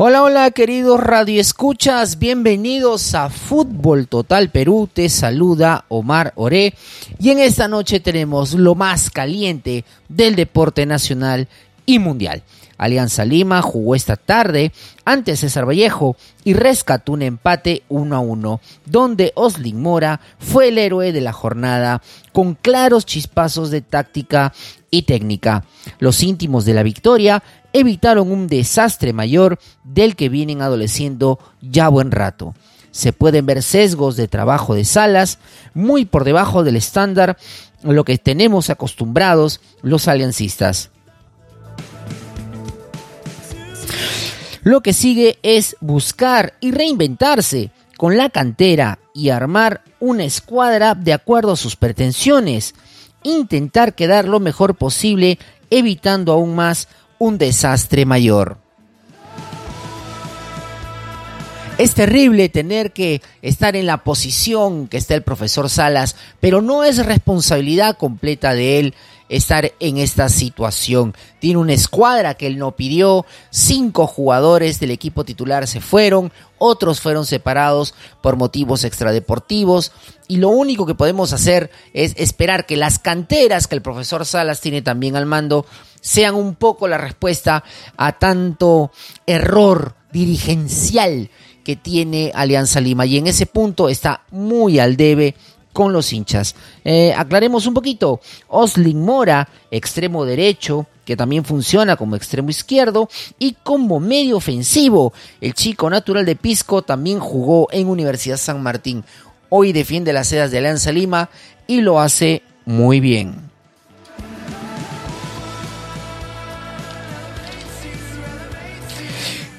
[0.00, 6.74] Hola, hola queridos radioescuchas, bienvenidos a Fútbol Total Perú, te saluda Omar Oré.
[7.18, 11.48] Y en esta noche tenemos lo más caliente del deporte nacional
[11.88, 12.42] y mundial.
[12.76, 14.72] Alianza Lima jugó esta tarde
[15.06, 20.76] ante César Vallejo y rescató un empate 1 a 1, donde Oslin Mora fue el
[20.76, 22.02] héroe de la jornada
[22.32, 24.52] con claros chispazos de táctica
[24.90, 25.64] y técnica.
[25.98, 32.10] Los íntimos de la victoria evitaron un desastre mayor del que vienen adoleciendo ya buen
[32.10, 32.54] rato.
[32.90, 35.38] Se pueden ver sesgos de trabajo de salas
[35.72, 37.38] muy por debajo del estándar
[37.82, 40.90] lo que tenemos acostumbrados los aliancistas.
[44.68, 51.14] Lo que sigue es buscar y reinventarse con la cantera y armar una escuadra de
[51.14, 52.74] acuerdo a sus pretensiones,
[53.22, 55.38] intentar quedar lo mejor posible
[55.70, 58.58] evitando aún más un desastre mayor.
[61.78, 66.84] Es terrible tener que estar en la posición que está el profesor Salas, pero no
[66.84, 68.94] es responsabilidad completa de él
[69.28, 71.14] estar en esta situación.
[71.38, 77.00] Tiene una escuadra que él no pidió, cinco jugadores del equipo titular se fueron, otros
[77.00, 79.92] fueron separados por motivos extradeportivos
[80.26, 84.60] y lo único que podemos hacer es esperar que las canteras que el profesor Salas
[84.60, 85.66] tiene también al mando
[86.00, 87.64] sean un poco la respuesta
[87.96, 88.90] a tanto
[89.26, 91.30] error dirigencial
[91.64, 95.34] que tiene Alianza Lima y en ese punto está muy al debe
[95.78, 96.56] con los hinchas.
[96.84, 98.20] Eh, aclaremos un poquito.
[98.48, 105.12] Oslin Mora, extremo derecho, que también funciona como extremo izquierdo y como medio ofensivo.
[105.40, 109.04] El chico natural de Pisco también jugó en Universidad San Martín.
[109.50, 111.30] Hoy defiende las sedas de Alianza Lima
[111.68, 113.48] y lo hace muy bien.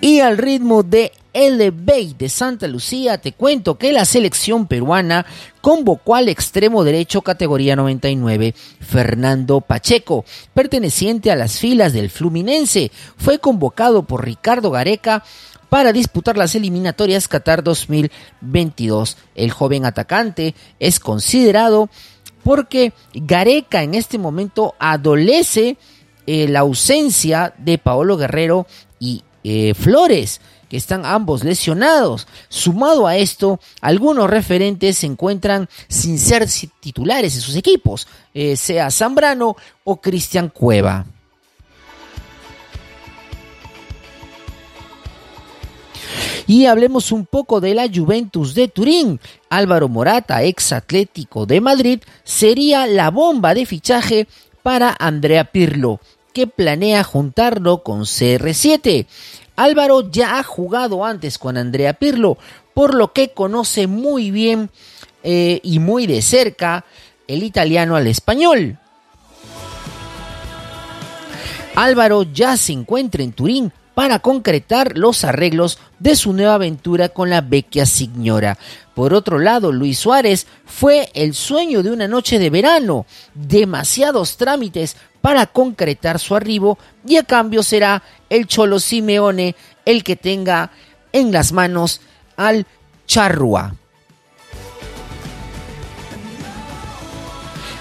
[0.00, 5.26] Y al ritmo de Elevate de Santa Lucía, te cuento que la selección peruana
[5.60, 10.24] convocó al extremo derecho categoría 99, Fernando Pacheco,
[10.54, 12.90] perteneciente a las filas del Fluminense.
[13.18, 15.24] Fue convocado por Ricardo Gareca
[15.68, 19.18] para disputar las eliminatorias Qatar 2022.
[19.34, 21.90] El joven atacante es considerado
[22.44, 25.76] porque Gareca en este momento adolece
[26.26, 28.66] eh, la ausencia de Paolo Guerrero
[28.98, 32.26] y eh, Flores, que están ambos lesionados.
[32.48, 36.46] Sumado a esto, algunos referentes se encuentran sin ser
[36.80, 41.06] titulares en sus equipos, eh, sea Zambrano o Cristian Cueva.
[46.48, 49.20] Y hablemos un poco de la Juventus de Turín.
[49.50, 54.28] Álvaro Morata, ex Atlético de Madrid, sería la bomba de fichaje
[54.62, 56.00] para Andrea Pirlo
[56.36, 59.06] que planea juntarlo con CR7.
[59.56, 62.38] Álvaro ya ha jugado antes con Andrea Pirlo,
[62.74, 64.70] por lo que conoce muy bien
[65.22, 66.84] eh, y muy de cerca
[67.26, 68.78] el italiano al español.
[71.74, 77.30] Álvaro ya se encuentra en Turín para concretar los arreglos de su nueva aventura con
[77.30, 78.58] la vecchia signora.
[78.94, 84.96] Por otro lado, Luis Suárez fue el sueño de una noche de verano, demasiados trámites
[85.26, 88.00] para concretar su arribo y a cambio será
[88.30, 90.70] el Cholo Simeone el que tenga
[91.12, 92.00] en las manos
[92.36, 92.64] al
[93.08, 93.74] Charrua.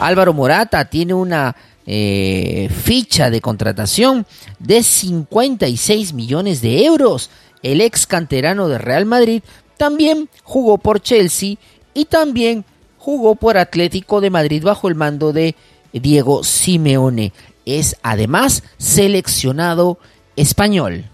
[0.00, 1.56] Álvaro Morata tiene una
[1.86, 4.26] eh, ficha de contratación
[4.58, 7.30] de 56 millones de euros.
[7.62, 9.42] El ex canterano de Real Madrid
[9.78, 11.56] también jugó por Chelsea
[11.94, 12.66] y también
[12.98, 15.56] jugó por Atlético de Madrid bajo el mando de
[15.92, 17.32] Diego Simeone.
[17.64, 19.98] Es además seleccionado
[20.36, 21.04] español.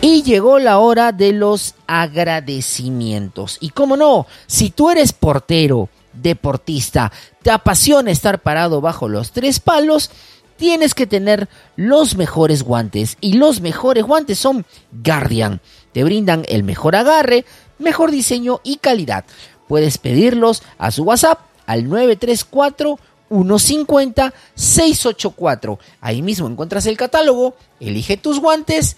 [0.00, 3.58] Y llegó la hora de los agradecimientos.
[3.60, 7.12] Y cómo no, si tú eres portero, deportista,
[7.42, 10.10] te apasiona estar parado bajo los tres palos,
[10.56, 13.16] tienes que tener los mejores guantes.
[13.20, 15.60] Y los mejores guantes son Guardian.
[15.92, 17.44] Te brindan el mejor agarre,
[17.78, 19.24] mejor diseño y calidad.
[19.68, 22.98] Puedes pedirlos a su WhatsApp al 934
[23.28, 25.78] 150 684.
[26.00, 28.96] Ahí mismo encuentras el catálogo, elige tus guantes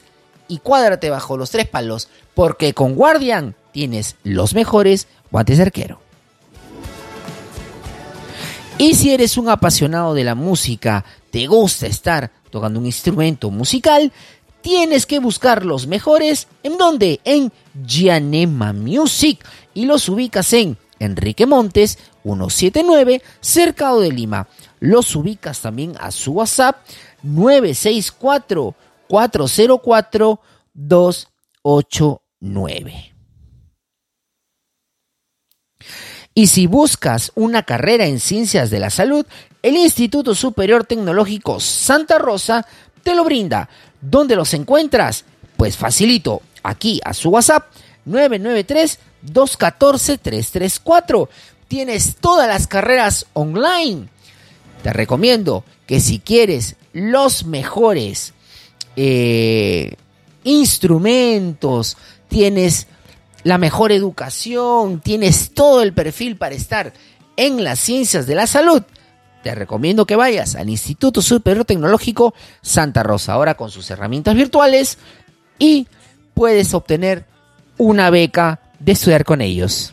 [0.48, 6.00] y cuádrate bajo los tres palos, porque con Guardian tienes los mejores guantes de arquero.
[8.78, 14.12] Y si eres un apasionado de la música, te gusta estar tocando un instrumento musical,
[14.60, 16.46] tienes que buscar los mejores.
[16.62, 17.20] ¿En dónde?
[17.24, 17.52] En
[17.84, 19.44] Gianema Music.
[19.74, 24.48] Y los ubicas en Enrique Montes 179, Cercado de Lima.
[24.80, 26.76] Los ubicas también a su WhatsApp
[27.22, 28.74] 964
[29.08, 30.40] 404
[30.74, 33.14] 289.
[36.34, 39.26] Y si buscas una carrera en ciencias de la salud,
[39.62, 42.64] el Instituto Superior Tecnológico Santa Rosa
[43.02, 43.68] te lo brinda.
[44.00, 45.24] ¿Dónde los encuentras?
[45.56, 47.66] Pues facilito, aquí a su WhatsApp
[49.26, 51.28] 993-214-334.
[51.68, 54.08] Tienes todas las carreras online.
[54.82, 58.34] Te recomiendo que si quieres los mejores
[58.96, 59.94] eh,
[60.44, 61.96] instrumentos,
[62.28, 62.86] tienes
[63.44, 66.92] la mejor educación, tienes todo el perfil para estar
[67.36, 68.82] en las ciencias de la salud,
[69.42, 74.98] te recomiendo que vayas al Instituto Superior Tecnológico Santa Rosa, ahora con sus herramientas virtuales
[75.58, 75.86] y
[76.34, 77.24] puedes obtener
[77.76, 79.92] una beca de estudiar con ellos.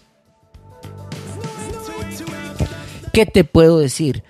[3.12, 4.24] ¿Qué te puedo decir?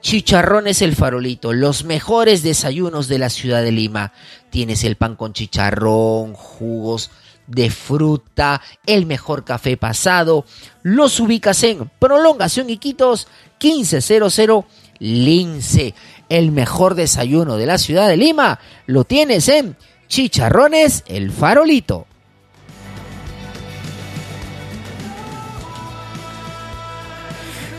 [0.00, 4.12] Chicharrones el farolito, los mejores desayunos de la ciudad de Lima.
[4.50, 7.10] Tienes el pan con chicharrón, jugos
[7.48, 10.44] de fruta, el mejor café pasado.
[10.84, 13.26] Los ubicas en Prolongación Iquitos
[13.60, 14.64] 1500
[15.00, 15.96] Lince.
[16.28, 22.06] El mejor desayuno de la ciudad de Lima lo tienes en Chicharrones el Farolito.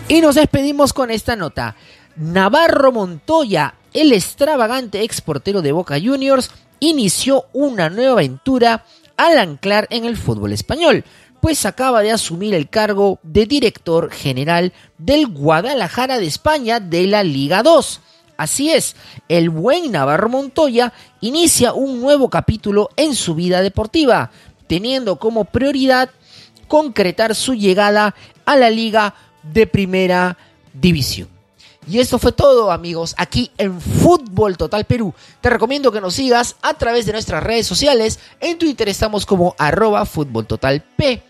[0.09, 1.75] Y nos despedimos con esta nota.
[2.15, 8.85] Navarro Montoya, el extravagante exportero de Boca Juniors, inició una nueva aventura
[9.17, 11.05] al anclar en el fútbol español,
[11.41, 17.23] pues acaba de asumir el cargo de director general del Guadalajara de España de la
[17.23, 18.01] Liga 2.
[18.35, 18.95] Así es,
[19.27, 20.91] el buen Navarro Montoya
[21.21, 24.31] inicia un nuevo capítulo en su vida deportiva,
[24.65, 26.09] teniendo como prioridad
[26.67, 28.15] concretar su llegada
[28.45, 29.13] a la Liga
[29.43, 30.37] de Primera
[30.73, 31.29] División.
[31.87, 35.13] Y esto fue todo, amigos, aquí en Fútbol Total Perú.
[35.41, 38.19] Te recomiendo que nos sigas a través de nuestras redes sociales.
[38.39, 41.23] En Twitter estamos como arroba Fútbol Total P.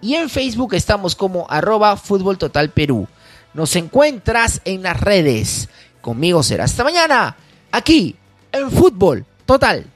[0.00, 3.08] Y en Facebook estamos como arroba Fútbol Total Perú.
[3.54, 5.68] Nos encuentras en las redes.
[6.00, 7.36] Conmigo será hasta mañana,
[7.72, 8.14] aquí
[8.52, 9.86] en Fútbol Total